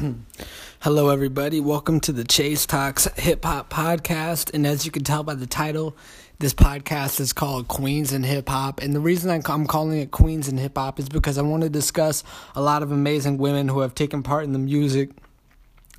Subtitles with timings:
[0.80, 1.60] Hello, everybody.
[1.60, 4.54] Welcome to the Chase Talks Hip Hop Podcast.
[4.54, 5.96] And as you can tell by the title,
[6.38, 8.80] this podcast is called Queens and Hip Hop.
[8.80, 11.68] And the reason I'm calling it Queens and Hip Hop is because I want to
[11.68, 12.24] discuss
[12.54, 15.10] a lot of amazing women who have taken part in the music.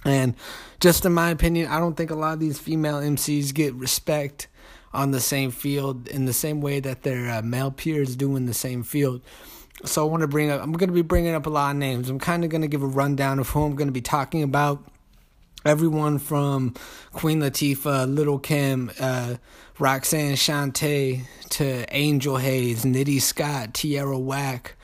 [0.03, 0.35] And
[0.79, 4.47] just in my opinion, I don't think a lot of these female MCs get respect
[4.93, 8.45] on the same field in the same way that their uh, male peers do in
[8.45, 9.21] the same field.
[9.83, 11.77] So I want to bring up, I'm going to be bringing up a lot of
[11.77, 12.09] names.
[12.09, 14.43] I'm kind of going to give a rundown of who I'm going to be talking
[14.43, 14.83] about.
[15.63, 16.73] Everyone from
[17.11, 19.35] Queen Latifah, Little Kim, uh,
[19.79, 24.75] Roxanne Shante, to Angel Haze, Nitty Scott, Tierra Whack,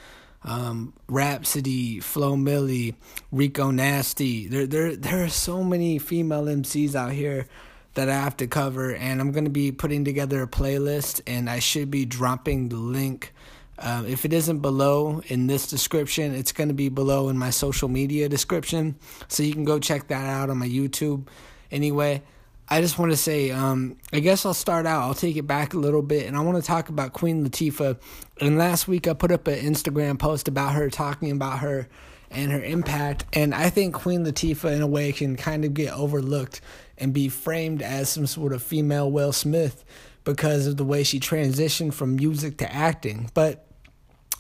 [0.43, 2.95] um, Rapsody, Flo Milli,
[3.31, 4.47] Rico Nasty.
[4.47, 7.47] There, there, there are so many female MCs out here
[7.95, 11.57] that I have to cover, and I'm to be putting together a playlist, and I
[11.57, 13.33] should be dropping the link.
[13.79, 17.51] Uh, if it isn't below in this description, it's going to be below in my
[17.51, 18.95] social media description.
[19.27, 21.27] So you can go check that out on my YouTube.
[21.71, 22.23] Anyway,
[22.69, 25.03] I just want to say, um, I guess I'll start out.
[25.03, 27.97] I'll take it back a little bit, and I want to talk about Queen Latifah.
[28.41, 31.87] And last week I put up an Instagram post about her, talking about her
[32.29, 33.25] and her impact.
[33.33, 36.61] And I think Queen Latifah, in a way, can kind of get overlooked
[36.97, 39.85] and be framed as some sort of female Will Smith
[40.23, 43.31] because of the way she transitioned from music to acting.
[43.33, 43.66] But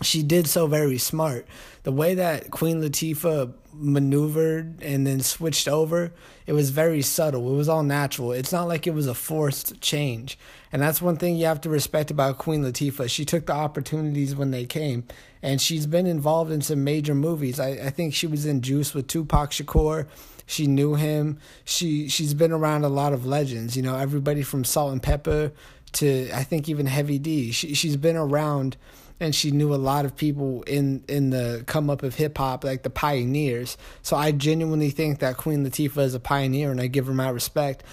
[0.01, 1.47] she did so very smart.
[1.83, 6.11] The way that Queen Latifah maneuvered and then switched over,
[6.45, 7.53] it was very subtle.
[7.53, 8.31] It was all natural.
[8.31, 10.37] It's not like it was a forced change.
[10.71, 13.09] And that's one thing you have to respect about Queen Latifah.
[13.09, 15.05] She took the opportunities when they came.
[15.41, 17.59] And she's been involved in some major movies.
[17.59, 20.07] I, I think she was in Juice with Tupac Shakur.
[20.45, 21.39] She knew him.
[21.65, 23.75] She she's been around a lot of legends.
[23.75, 25.51] You know, everybody from Salt-N-Pepa
[25.93, 27.51] to I think even Heavy D.
[27.51, 28.77] She she's been around
[29.19, 32.63] and she knew a lot of people in in the come up of hip hop,
[32.63, 33.77] like the pioneers.
[34.01, 37.29] So I genuinely think that Queen Latifah is a pioneer, and I give her my
[37.29, 37.83] respect.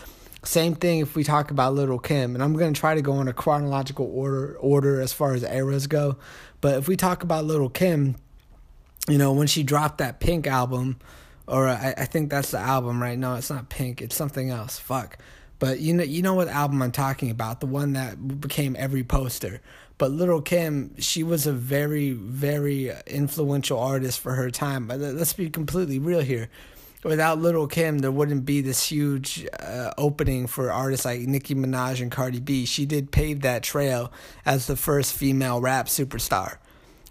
[0.43, 3.29] Same thing if we talk about Little Kim, and I'm gonna try to go in
[3.29, 6.17] a chronological order order as far as eras go.
[6.61, 8.17] But if we talk about Little Kim,
[9.09, 10.99] you know when she dropped that Pink album,
[11.47, 13.19] or I, I think that's the album, right?
[13.19, 13.37] now.
[13.37, 14.03] it's not Pink.
[14.03, 14.79] It's something else.
[14.79, 15.19] Fuck.
[15.59, 17.61] But you know, you know what album I'm talking about?
[17.61, 19.61] The one that became every poster.
[19.97, 24.89] But Little Kim, she was a very, very influential artist for her time.
[24.89, 26.49] But let's be completely real here.
[27.05, 32.01] Without Little Kim, there wouldn't be this huge uh, opening for artists like Nicki Minaj
[32.01, 32.65] and Cardi B.
[32.65, 34.11] She did pave that trail
[34.47, 36.57] as the first female rap superstar.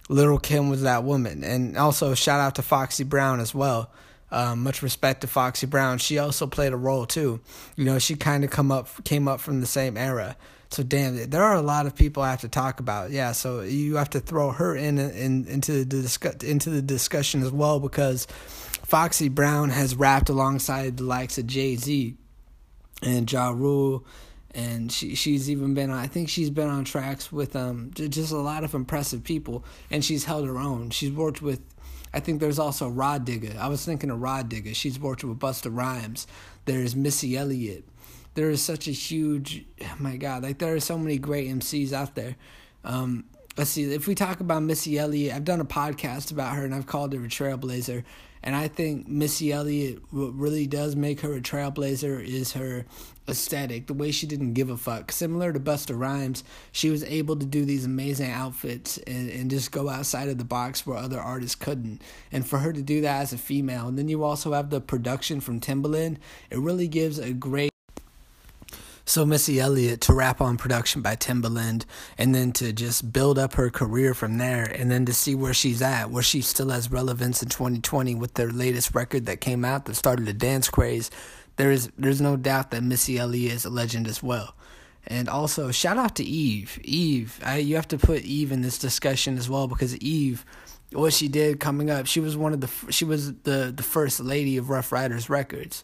[0.09, 1.43] Little Kim was that woman.
[1.43, 3.91] And also, shout out to Foxy Brown as well.
[4.33, 5.99] Um, much respect to Foxy Brown.
[5.99, 7.39] She also played a role too.
[7.75, 10.35] You know, she kind of come up came up from the same era.
[10.71, 13.11] So damn, there are a lot of people I have to talk about.
[13.11, 17.43] Yeah, so you have to throw her in, in into the discuss, into the discussion
[17.43, 18.25] as well because
[18.83, 22.17] Foxy Brown has rapped alongside the likes of Jay Z
[23.03, 24.03] and Ja Rule,
[24.55, 25.91] and she she's even been.
[25.91, 30.03] I think she's been on tracks with um just a lot of impressive people, and
[30.03, 30.89] she's held her own.
[30.89, 31.61] She's worked with.
[32.13, 33.57] I think there's also Rah Digga.
[33.57, 34.75] I was thinking of Rah Digga.
[34.75, 36.27] She's worked with Busta Rhymes.
[36.65, 37.85] There's Missy Elliott
[38.35, 41.93] there is such a huge oh my god like there are so many great mcs
[41.93, 42.35] out there
[42.83, 43.23] um,
[43.57, 46.73] let's see if we talk about missy elliott i've done a podcast about her and
[46.73, 48.03] i've called her a trailblazer
[48.43, 52.85] and i think missy elliott what really does make her a trailblazer is her
[53.27, 55.11] aesthetic the way she didn't give a fuck.
[55.11, 59.71] Similar to busta rhymes she was able to do these amazing outfits and, and just
[59.71, 62.01] go outside of the box where other artists couldn't.
[62.31, 64.81] And for her to do that as a female and then you also have the
[64.81, 66.17] production from timbaland
[66.49, 67.72] it really gives a great
[69.05, 71.83] so Missy Elliott to rap on production by Timbaland
[72.17, 75.53] and then to just build up her career from there and then to see where
[75.53, 79.65] she's at, where she still has relevance in 2020 with their latest record that came
[79.65, 81.11] out that started a dance craze.
[81.57, 84.55] There is there's no doubt that Missy Elliott is a legend as well.
[85.05, 86.79] And also shout out to Eve.
[86.83, 90.45] Eve, I, you have to put Eve in this discussion as well because Eve
[90.93, 94.19] what she did coming up, she was one of the she was the the first
[94.21, 95.83] lady of Ruff Ryders Records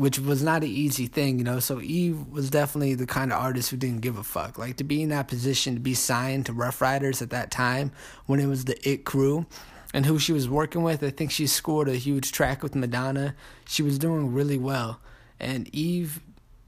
[0.00, 1.60] which was not an easy thing, you know.
[1.60, 4.58] So Eve was definitely the kind of artist who didn't give a fuck.
[4.58, 7.92] Like to be in that position, to be signed to Ruff Ryders at that time
[8.26, 9.46] when it was the It Crew,
[9.92, 11.02] and who she was working with.
[11.02, 13.34] I think she scored a huge track with Madonna.
[13.66, 15.00] She was doing really well,
[15.38, 16.20] and Eve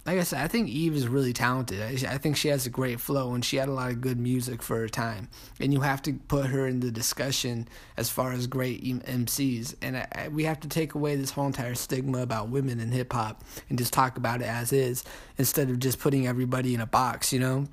[0.05, 1.81] like I said, I think Eve is really talented.
[1.81, 4.19] I, I, think she has a great flow and she had a lot of good
[4.19, 5.29] music for her time.
[5.61, 9.77] And you have to put her in the discussion as far as great MCs.
[9.81, 12.91] And I, I, we have to take away this whole entire stigma about women in
[12.91, 15.05] hip hop and just talk about it as is
[15.39, 17.69] instead of just putting everybody in a box, you know?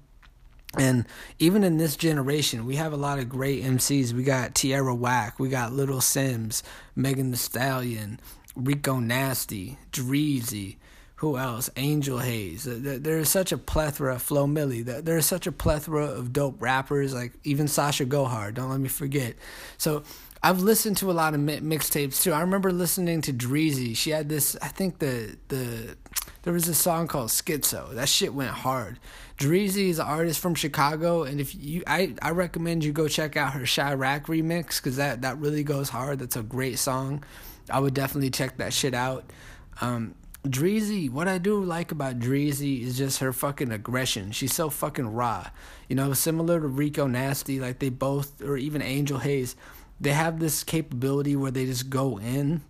[0.78, 1.08] And
[1.40, 4.14] even in this generation, we have a lot of great MCs.
[4.14, 6.62] We got Tierra Whack, we got Little Simz,
[6.96, 8.20] Megan Thee Stallion,
[8.56, 10.78] Rico Nasty, Dreezy,
[11.20, 11.70] who else?
[11.76, 12.64] Angel Haze.
[12.64, 14.18] There is such a plethora.
[14.20, 14.86] Flo Milli.
[14.86, 17.14] There is such a plethora of dope rappers.
[17.14, 18.56] Like even Sasha Go Hard.
[18.56, 19.36] Don't let me forget.
[19.78, 20.04] So
[20.42, 22.32] I've listened to a lot of mixtapes too.
[22.32, 23.98] I remember listening to Dreezy.
[23.98, 24.56] She had this.
[24.62, 25.98] I think the the
[26.44, 27.94] there was a song called Schizo.
[27.96, 28.98] That shit went hard.
[29.38, 33.36] Dreezy is an artist from Chicago, and if you, I, I recommend you go check
[33.36, 36.20] out her Chiraq remix because that that really goes hard.
[36.20, 37.26] That's a great song.
[37.70, 39.30] I would definitely check that shit out.
[39.82, 40.16] Um,
[40.46, 44.32] Dreezy, what I do like about Dreezy is just her fucking aggression.
[44.32, 45.50] She's so fucking raw.
[45.90, 49.56] You know, similar to Rico Nasty, like they both, or even Angel Haze,
[50.00, 52.62] they have this capability where they just go in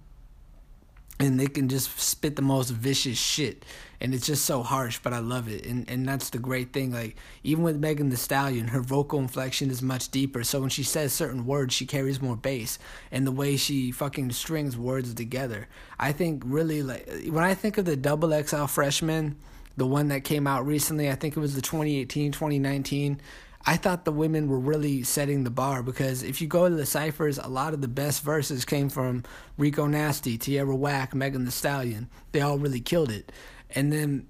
[1.19, 3.65] and they can just spit the most vicious shit.
[4.01, 5.65] And it's just so harsh but i love it.
[5.65, 9.69] And and that's the great thing like even with megan thee stallion her vocal inflection
[9.69, 10.43] is much deeper.
[10.43, 12.79] So when she says certain words she carries more bass.
[13.11, 15.67] And the way she fucking strings words together.
[15.99, 19.35] I think really like when i think of the double xl freshman
[19.75, 23.19] the one that came out recently i think it was the 2018 2019
[23.65, 26.85] I thought the women were really setting the bar because if you go to the
[26.85, 29.23] ciphers, a lot of the best verses came from
[29.57, 32.09] Rico Nasty, Tierra Whack, Megan The Stallion.
[32.31, 33.31] They all really killed it.
[33.75, 34.27] And then,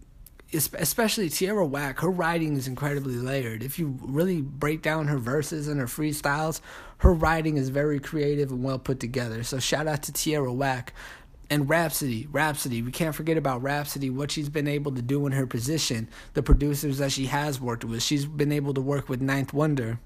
[0.52, 3.62] especially Tierra Whack, her writing is incredibly layered.
[3.62, 6.60] If you really break down her verses and her freestyles,
[6.98, 9.44] her writing is very creative and well put together.
[9.44, 10.94] So shout out to Tierra Whack
[11.50, 15.32] and Rapsody, Rapsody, we can't forget about Rapsody, what she's been able to do in
[15.32, 18.04] her position, the producers that she has worked with.
[18.04, 20.00] She's been able to work with Ninth Wonder,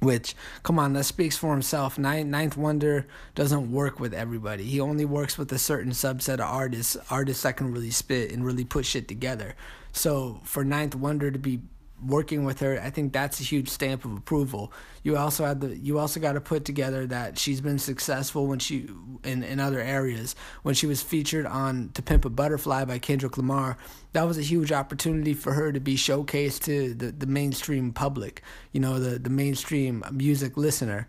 [0.00, 1.98] which, come on, that speaks for himself.
[1.98, 4.64] Ninth Wonder doesn't work with everybody.
[4.64, 8.44] He only works with a certain subset of artists, artists that can really spit and
[8.44, 9.54] really put shit together.
[9.92, 11.60] So for Ninth Wonder to be
[12.04, 14.72] working with her, I think that's a huge stamp of approval.
[15.02, 18.58] You also had the you also got to put together that she's been successful when
[18.58, 18.88] she
[19.24, 20.34] in in other areas.
[20.62, 23.76] When she was featured on "To Pimp a Butterfly" by Kendrick Lamar,
[24.12, 28.42] that was a huge opportunity for her to be showcased to the the mainstream public.
[28.72, 31.08] You know, the the mainstream music listener,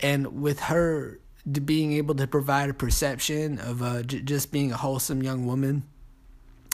[0.00, 1.20] and with her
[1.64, 5.82] being able to provide a perception of uh, j- just being a wholesome young woman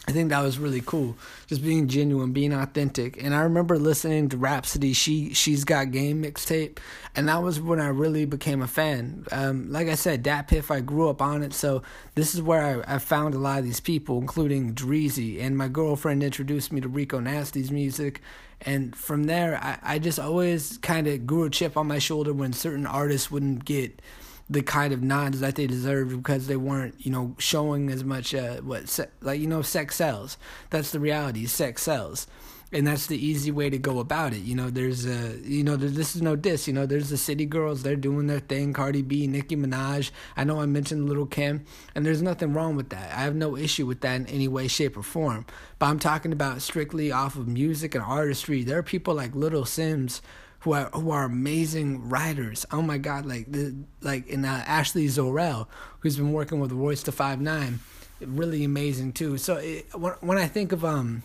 [0.09, 1.19] I think that was really cool.
[1.49, 3.23] Just being genuine, being authentic.
[3.23, 6.79] And I remember listening to Rapsody, she she's got game mixtape,
[7.15, 9.27] and that was when I really became a fan.
[9.31, 11.83] Um, like I said, DatPiff, I grew up on it, so
[12.15, 15.43] this is where I, I found a lot of these people, including Dreezy.
[15.43, 18.23] And my girlfriend introduced me to Rico Nasty's music,
[18.63, 22.33] and from there, I, I just always kind of grew a chip on my shoulder
[22.33, 24.01] when certain artists wouldn't get
[24.51, 28.35] the kind of nods that they deserved because they weren't, you know, showing as much
[28.35, 30.39] uh, what se- like you know sex sells.
[30.71, 31.47] That's the reality.
[31.47, 32.27] Sex sells.
[32.71, 34.41] And that's the easy way to go about it.
[34.41, 36.69] You know, there's a, you know, this is no diss.
[36.69, 37.83] You know, there's the city girls.
[37.83, 38.75] They're doing their thing.
[38.75, 40.11] Cardi B, Nicki Minaj.
[40.37, 41.65] I know I mentioned Little Kim,
[41.95, 43.11] and there's nothing wrong with that.
[43.11, 45.47] I have no issue with that in any way, shape, or form.
[45.79, 48.63] But I'm talking about strictly off of music and artistry.
[48.65, 50.21] There are people like Little Simz
[50.61, 52.67] who are who are amazing writers.
[52.73, 55.67] Oh my God, like the like in uh, Ashley Zorel,
[56.01, 57.81] who's been working with Royce da Five Nine,
[58.21, 59.39] really amazing too.
[59.39, 61.23] So it, when when I think of um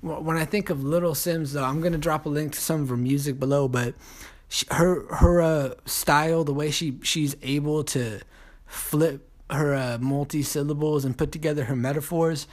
[0.00, 2.88] when I think of Little Simz, though, I'm gonna drop a link to some of
[2.88, 3.94] her music below, but
[4.48, 8.20] she, her her uh, style, the way she she's able to
[8.66, 12.46] flip her uh, multi syllables and put together her metaphors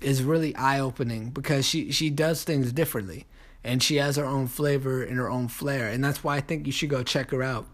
[0.00, 3.26] is really eye opening because she she does things differently
[3.62, 5.88] and she has her own flavor and her own flair.
[5.88, 7.66] And that's why i think you should go check her out.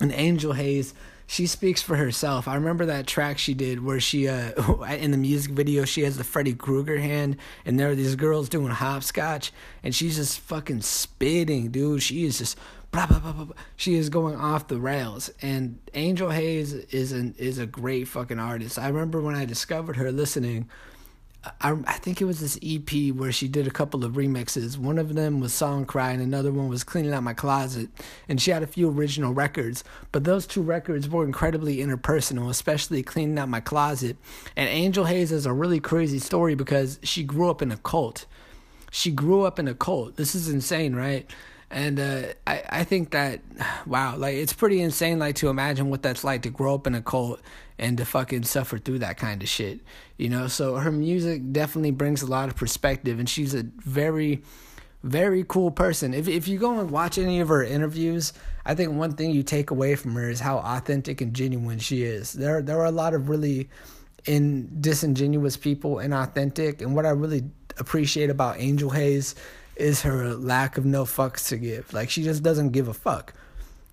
[0.00, 0.94] And Angel Haze
[1.26, 2.46] she speaks for herself.
[2.46, 6.16] I remember that track she did where she uh in the music video she has
[6.16, 9.52] the freddy krueger hand and there are these girls doing hopscotch
[9.82, 12.02] and she's just fucking spitting dude.
[12.02, 12.58] She is just
[12.90, 13.56] blah, blah, blah, blah.
[13.76, 15.30] she is going off the rails.
[15.40, 18.78] And Angel Haze is an is a great fucking artist.
[18.78, 20.68] I remember when i discovered her listening
[21.60, 24.78] I, I think it was this EP where she did a couple of remixes.
[24.78, 27.88] One of them was Song Cry, and another one was Cleaning Out My Closet.
[28.28, 29.82] And she had a few original records,
[30.12, 34.16] but those two records were incredibly interpersonal, especially Cleaning Out My Closet.
[34.56, 38.26] And Angel Haze is a really crazy story because she grew up in a cult.
[38.92, 40.16] She grew up in a cult.
[40.16, 41.28] This is insane, right?
[41.72, 43.40] And uh, I, I think that,
[43.86, 46.94] wow, like it's pretty insane, like to imagine what that's like to grow up in
[46.94, 47.40] a cult
[47.78, 49.80] and to fucking suffer through that kind of shit,
[50.18, 50.48] you know.
[50.48, 54.42] So her music definitely brings a lot of perspective, and she's a very,
[55.02, 56.12] very cool person.
[56.12, 58.34] If if you go and watch any of her interviews,
[58.66, 62.02] I think one thing you take away from her is how authentic and genuine she
[62.02, 62.34] is.
[62.34, 63.70] There there are a lot of really
[64.26, 67.44] in disingenuous people and authentic, and what I really
[67.78, 69.34] appreciate about Angel Haze
[69.76, 71.92] is her lack of no fucks to give.
[71.92, 73.34] Like she just doesn't give a fuck.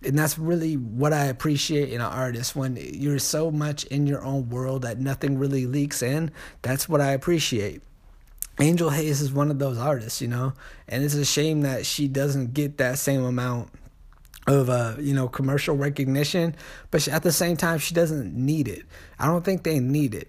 [0.03, 4.23] And that's really what I appreciate in an artist when you're so much in your
[4.23, 6.31] own world that nothing really leaks in.
[6.61, 7.81] That's what I appreciate.
[8.61, 10.53] Angel Haze is one of those artists, you know,
[10.87, 13.71] and it's a shame that she doesn't get that same amount
[14.47, 16.55] of uh, you know commercial recognition,
[16.91, 18.83] but she, at the same time she doesn't need it.
[19.17, 20.27] I don't think they need it.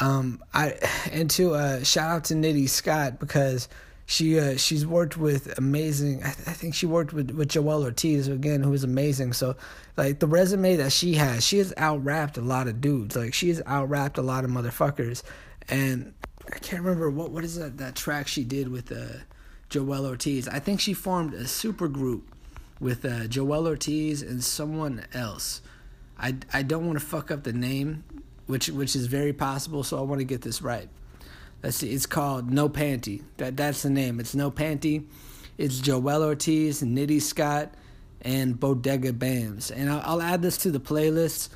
[0.00, 0.74] Um, I
[1.12, 3.68] and to uh, shout out to Nitty Scott because
[4.10, 6.22] she uh, she's worked with amazing.
[6.22, 9.34] I, th- I think she worked with with Joell Ortiz again, who is amazing.
[9.34, 9.54] So
[9.98, 13.14] like the resume that she has, she has out rapped a lot of dudes.
[13.14, 15.22] Like she has out rapped a lot of motherfuckers,
[15.68, 16.14] and
[16.50, 19.24] I can't remember what what is that that track she did with uh,
[19.68, 20.48] Joell Ortiz.
[20.48, 22.34] I think she formed a super group
[22.80, 25.60] with uh, Joell Ortiz and someone else.
[26.18, 28.04] I, I don't want to fuck up the name,
[28.46, 29.84] which which is very possible.
[29.84, 30.88] So I want to get this right.
[31.62, 31.90] Let's see.
[31.90, 33.22] It's called No Panty.
[33.38, 34.20] That that's the name.
[34.20, 35.06] It's No Panty.
[35.56, 37.74] It's Joell Ortiz, Nitty Scott,
[38.22, 39.72] and Bodega Bams.
[39.74, 41.48] And I'll, I'll add this to the playlist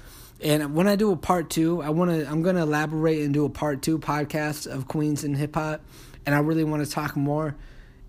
[0.43, 3.33] and when I do a part two, I want to I'm going to elaborate and
[3.33, 5.83] do a part two podcast of Queens and hip hop,
[6.27, 7.55] and I really want to talk more.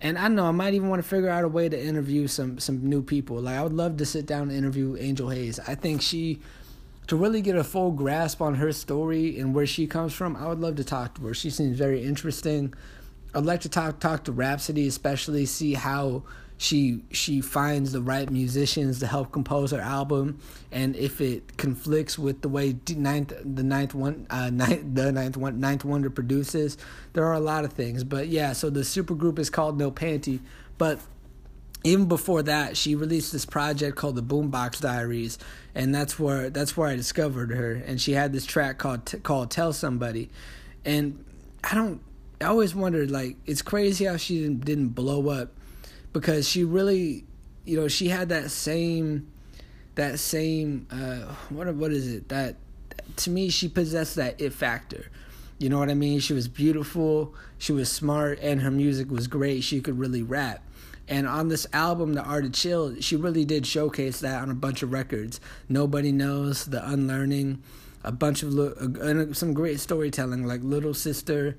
[0.02, 2.58] And I know I might even want to figure out a way to interview some
[2.60, 3.40] some new people.
[3.40, 5.60] Like I would love to sit down and interview Angel Haze.
[5.60, 6.40] I think she
[7.08, 10.48] to really get a full grasp on her story and where she comes from, I
[10.48, 11.34] would love to talk to her.
[11.34, 12.74] She seems very interesting.
[13.36, 16.24] I'd like to talk talk to Rapsody, especially see how
[16.58, 20.40] she she finds the right musicians to help compose her album,
[20.72, 25.36] and if it conflicts with the way ninth the ninth one uh ninth, the ninth
[25.36, 26.78] one ninth wonder produces,
[27.14, 28.04] there are a lot of things.
[28.04, 30.40] But yeah, so the super group is called No Panty,
[30.78, 31.00] but
[31.84, 35.38] even before that, she released this project called the Boombox Diaries,
[35.76, 37.74] and that's where that's where I discovered her.
[37.74, 40.30] And she had this track called called Tell Somebody,
[40.86, 41.24] and
[41.64, 42.02] I don't.
[42.42, 45.52] I always wondered like it's crazy how she didn't, didn't blow up
[46.14, 47.26] because she really,
[47.66, 49.32] you know, she had that same,
[49.96, 52.30] that same, uh, what what is it?
[52.30, 52.56] That
[53.18, 55.10] to me, she possessed that it factor.
[55.58, 56.20] You know what I mean?
[56.20, 59.64] She was beautiful, she was smart, and her music was great.
[59.64, 60.64] She could really rap.
[61.14, 64.56] And on this album, The Art of Chill, she really did showcase that on a
[64.56, 65.40] bunch of records.
[65.70, 67.62] Nobody Knows, The Unlearning,
[68.04, 71.56] a bunch of uh, some great storytelling like Little Sister,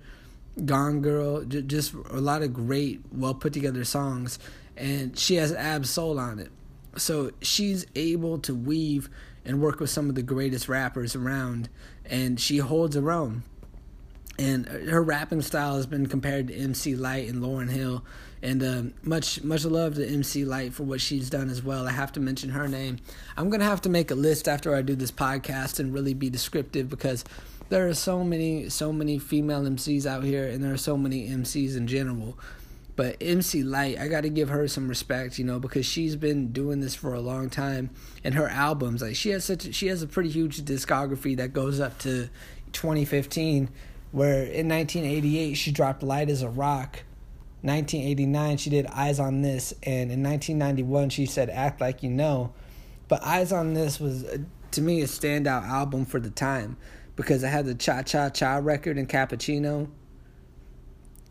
[0.64, 4.40] Gone Girl, just a lot of great, well put together songs,
[4.76, 6.50] and she has Ab-Soul on it.
[6.96, 9.08] So she's able to weave
[9.44, 11.68] and work with some of the greatest rappers around,
[12.04, 13.44] and she holds her own.
[14.36, 18.04] And her rapping style has been compared to MC Lyte and Lauryn Hill,
[18.44, 21.88] and uh, much much love to MC Lyte for what she's done as well.
[21.88, 22.98] I have to mention her name.
[23.38, 26.28] I'm gonna have to make a list after I do this podcast and really be
[26.28, 27.24] descriptive because
[27.70, 31.26] there are so many so many female MCs out here and there are so many
[31.26, 32.38] MCs in general.
[32.96, 36.52] But MC Lyte, I got to give her some respect, you know, because she's been
[36.52, 37.90] doing this for a long time
[38.22, 41.54] and her albums like she has such a, she has a pretty huge discography that
[41.54, 42.28] goes up to
[42.72, 43.70] 2015
[44.12, 47.04] where in 1988 she dropped Lyte as a Rock.
[47.64, 52.52] 1989 she did Eyes on This and in 1991 she said Act Like You Know.
[53.08, 54.38] But Eyes on This was uh,
[54.72, 56.76] to me a standout album for the time
[57.16, 59.88] because I had the Cha Cha Cha record and Cappuccino.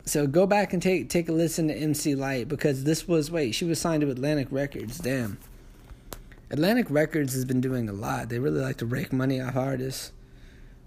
[0.06, 3.54] So go back and take take a listen to MC Lyte because this was wait
[3.54, 4.98] she was signed to Atlantic Records.
[4.98, 5.38] Damn,
[6.50, 8.28] Atlantic Records has been doing a lot.
[8.28, 10.12] They really like to rake money off artists.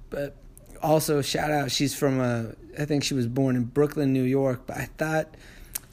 [0.09, 0.35] But
[0.81, 4.61] also shout out, she's from uh, I think she was born in Brooklyn, New York.
[4.67, 5.35] But I thought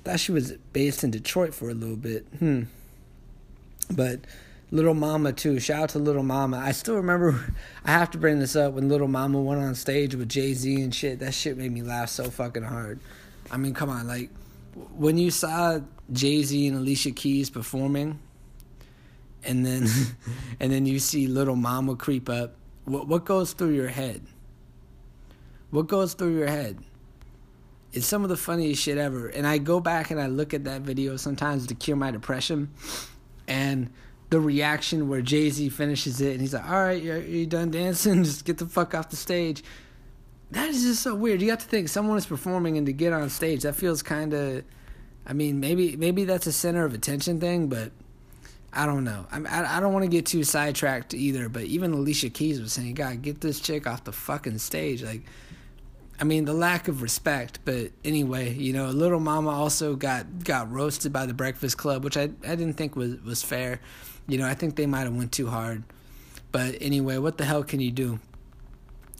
[0.04, 2.26] thought she was based in Detroit for a little bit.
[2.38, 2.64] Hmm.
[3.90, 4.20] But
[4.70, 5.60] Little Mama too.
[5.60, 6.58] Shout out to Little Mama.
[6.58, 7.54] I still remember.
[7.84, 10.82] I have to bring this up when Little Mama went on stage with Jay Z
[10.82, 11.20] and shit.
[11.20, 13.00] That shit made me laugh so fucking hard.
[13.50, 14.30] I mean, come on, like
[14.96, 15.80] when you saw
[16.12, 18.18] Jay Z and Alicia Keys performing,
[19.44, 19.86] and then
[20.60, 22.56] and then you see Little Mama creep up.
[22.84, 24.22] What what goes through your head?
[25.74, 26.78] What goes through your head?
[27.92, 29.26] It's some of the funniest shit ever.
[29.26, 32.70] And I go back and I look at that video sometimes to cure my depression,
[33.48, 33.90] and
[34.30, 37.72] the reaction where Jay Z finishes it and he's like, "All right, you're, you done
[37.72, 38.22] dancing?
[38.24, 39.64] Just get the fuck off the stage."
[40.52, 41.42] That is just so weird.
[41.42, 44.32] You have to think someone is performing and to get on stage, that feels kind
[44.32, 44.62] of.
[45.26, 47.90] I mean, maybe maybe that's a center of attention thing, but
[48.72, 49.26] I don't know.
[49.32, 51.48] I, I don't want to get too sidetracked either.
[51.48, 55.22] But even Alicia Keys was saying, "God, get this chick off the fucking stage." Like,
[56.20, 57.60] I mean, the lack of respect.
[57.64, 62.16] But anyway, you know, Little Mama also got got roasted by the Breakfast Club, which
[62.16, 63.80] I I didn't think was was fair.
[64.26, 65.84] You know, I think they might have went too hard.
[66.52, 68.20] But anyway, what the hell can you do?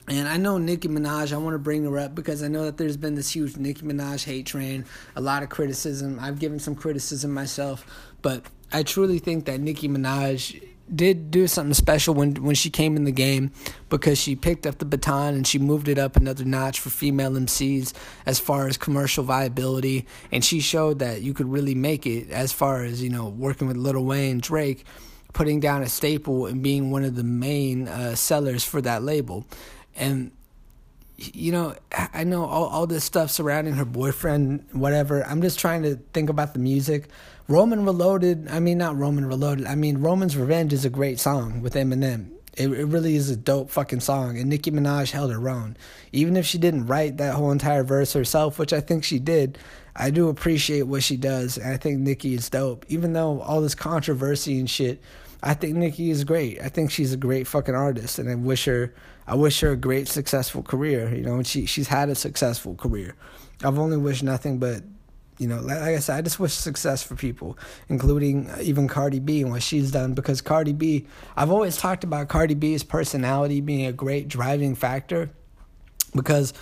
[0.07, 2.77] And I know Nicki Minaj, I want to bring her up because I know that
[2.77, 4.85] there's been this huge Nicki Minaj hate train,
[5.17, 6.19] a lot of criticism.
[6.21, 7.87] I've given some criticism myself,
[8.21, 12.97] but I truly think that Nicki Minaj did do something special when when she came
[12.97, 13.51] in the game
[13.89, 17.33] because she picked up the baton and she moved it up another notch for female
[17.33, 17.93] MCs
[18.27, 22.53] as far as commercial viability and she showed that you could really make it as
[22.53, 24.85] far as you know working with Lil Wayne Drake
[25.33, 29.47] putting down a staple and being one of the main uh, sellers for that label
[29.97, 30.33] and
[31.17, 35.25] you know, I know all, all this stuff surrounding her boyfriend, whatever.
[35.25, 37.09] I'm just trying to think about the music.
[37.47, 41.61] Roman Reloaded, I mean, not Roman Reloaded, I mean, Roman's Revenge is a great song
[41.61, 42.31] with Eminem.
[42.57, 45.77] It, it really is a dope fucking song, and Nicki Minaj held her own.
[46.13, 49.59] Even if she didn't write that whole entire verse herself, which I think she did,
[49.95, 52.87] I do appreciate what she does, and I think Nicki is dope.
[52.89, 55.03] Even though all this controversy and shit,
[55.43, 56.63] I think Nicki is great.
[56.63, 58.95] I think she's a great fucking artist, and I wish her
[59.27, 61.15] I wish her a great successful career.
[61.15, 63.15] You know, and she she's had a successful career.
[63.63, 64.83] I've only wished nothing but,
[65.39, 69.19] you know, like, I said, I just wish success for people, including uh, even Cardi
[69.19, 70.15] B and what she's done.
[70.15, 75.31] Because Cardi B, I've always talked about Cardi B's personality being a great driving factor.
[76.15, 76.53] Because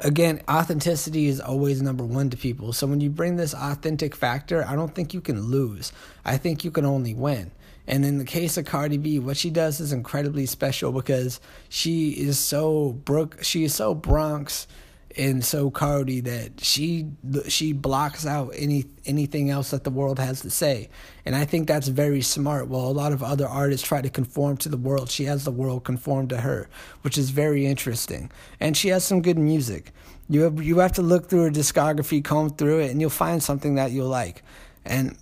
[0.00, 2.72] again, authenticity is always number one to people.
[2.72, 5.92] So when you bring this authentic factor, I don't think you can lose.
[6.24, 7.50] I think you can only win.
[7.86, 12.10] And in the case of Cardi B, what she does is incredibly special because she
[12.10, 14.68] is so Brook, she is so Bronx
[15.16, 17.08] and so Cardi that she
[17.48, 20.88] she blocks out any anything else that the world has to say.
[21.26, 22.68] And I think that's very smart.
[22.68, 25.50] While a lot of other artists try to conform to the world, she has the
[25.50, 26.68] world conform to her,
[27.02, 28.30] which is very interesting.
[28.60, 29.92] And she has some good music.
[30.28, 33.42] You have, you have to look through her discography, comb through it, and you'll find
[33.42, 34.42] something that you'll like.
[34.84, 35.16] And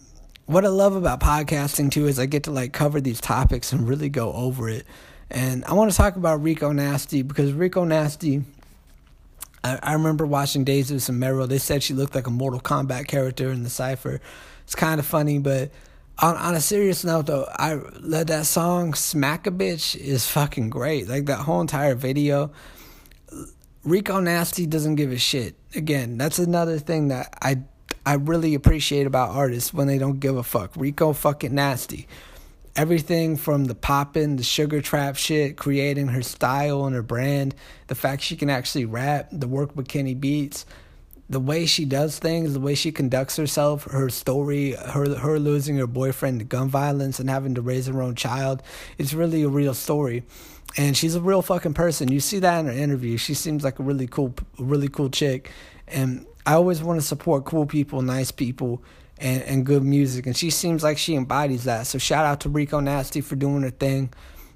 [0.46, 3.88] what I love about podcasting too is I get to like cover these topics and
[3.88, 4.86] really go over it.
[5.30, 8.42] And I want to talk about Rico Nasty because Rico Nasty,
[9.62, 11.46] I, I remember watching Desus and Mero.
[11.46, 14.20] They said she looked like a Mortal Kombat character in the cipher.
[14.64, 15.70] It's kind of funny, but
[16.18, 20.70] on on a serious note though, I let that song "Smack a Bitch" is fucking
[20.70, 21.08] great.
[21.08, 22.52] Like that whole entire video.
[23.82, 25.54] Rico Nasty doesn't give a shit.
[25.74, 27.62] Again, that's another thing that I
[28.04, 30.76] I really appreciate about artists when they don't give a fuck.
[30.76, 32.06] Rico fucking nasty.
[32.80, 37.54] Everything from the poppin', the sugar trap shit, creating her style and her brand,
[37.88, 40.64] the fact she can actually rap, the work with Kenny Beats,
[41.28, 45.76] the way she does things, the way she conducts herself, her story, her her losing
[45.76, 48.62] her boyfriend to gun violence and having to raise her own child,
[48.96, 50.22] it's really a real story.
[50.78, 52.10] And she's a real fucking person.
[52.10, 53.18] You see that in her interview.
[53.18, 55.50] She seems like a really cool, really cool chick.
[55.86, 58.82] And I always want to support cool people, nice people,
[59.20, 60.26] and, and good music.
[60.26, 61.86] And she seems like she embodies that.
[61.86, 64.12] So shout out to Rico Nasty for doing her thing.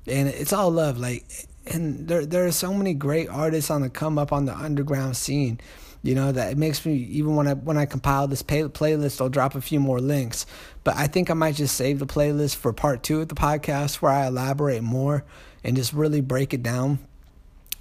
[0.06, 0.98] And it's all love.
[0.98, 1.24] Like,
[1.66, 5.16] and there there are so many great artists on the come up on the underground
[5.16, 5.60] scene.
[6.02, 9.20] You know that it makes me even when I when I compile this pay, playlist,
[9.20, 10.44] I'll drop a few more links.
[10.82, 13.96] But I think I might just save the playlist for part two of the podcast
[13.96, 15.24] where I elaborate more
[15.62, 16.98] and just really break it down.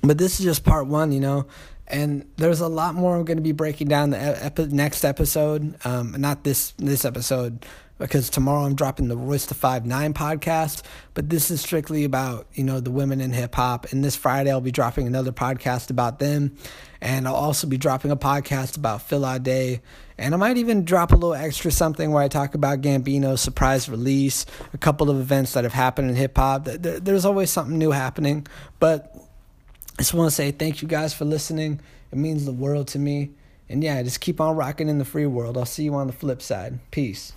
[0.02, 1.48] But this is just part one, you know.
[1.88, 5.76] And there's a lot more I'm going to be breaking down the epi- next episode.
[5.86, 7.66] Um, not this this episode
[8.00, 10.82] because tomorrow I'm dropping the Royce da Five Nine podcast.
[11.14, 13.92] But this is strictly about you know the women in hip hop.
[13.92, 16.56] And this Friday I'll be dropping another podcast about them,
[17.02, 19.82] and I'll also be dropping a podcast about Phil Day.
[20.18, 23.90] And I might even drop a little extra something where I talk about Gambino's surprise
[23.90, 26.66] release, a couple of events that have happened in hip hop.
[26.66, 28.48] There's always something new happening,
[28.80, 29.16] but
[29.98, 31.80] I just want to say thank you guys for listening.
[32.12, 33.32] It means the world to me.
[33.70, 35.58] And yeah, just keep on rocking in the free world.
[35.58, 36.80] I'll see you on the flip side.
[36.92, 37.34] Peace.